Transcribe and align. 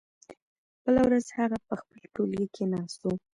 بله 0.83 1.01
ورځ 1.07 1.25
هغه 1.37 1.57
په 1.67 1.73
خپل 1.81 1.99
ټولګي 2.13 2.47
کې 2.55 2.63
ناست 2.73 3.01
و. 3.03 3.09